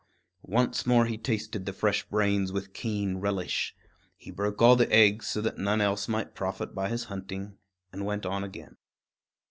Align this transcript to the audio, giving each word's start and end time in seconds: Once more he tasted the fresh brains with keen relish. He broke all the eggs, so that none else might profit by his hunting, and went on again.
Once 0.47 0.87
more 0.87 1.05
he 1.05 1.15
tasted 1.15 1.67
the 1.67 1.71
fresh 1.73 2.01
brains 2.09 2.51
with 2.51 2.73
keen 2.73 3.17
relish. 3.17 3.75
He 4.17 4.31
broke 4.31 4.59
all 4.59 4.75
the 4.75 4.91
eggs, 4.91 5.27
so 5.27 5.41
that 5.41 5.59
none 5.59 5.79
else 5.79 6.07
might 6.07 6.33
profit 6.33 6.73
by 6.73 6.89
his 6.89 7.03
hunting, 7.03 7.59
and 7.93 8.03
went 8.03 8.25
on 8.25 8.43
again. 8.43 8.77